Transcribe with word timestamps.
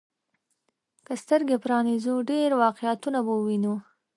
که 1.05 1.13
سترګي 1.23 1.57
پرانيزو، 1.63 2.15
ډېر 2.29 2.49
واقعيتونه 2.63 3.19
به 3.25 3.31
ووينو. 3.35 3.75